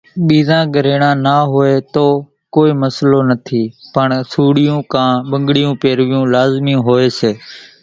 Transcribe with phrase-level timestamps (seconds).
[0.27, 2.15] ٻيزان ڳريڻان نا هوئيَ توئيَ
[2.53, 3.63] ڪونئين مسلو نٿِي
[3.93, 7.31] پڻ سوڙِيون ڪان ٻنڳڙِيون پيروِيون لازمِي هوئيَ سي۔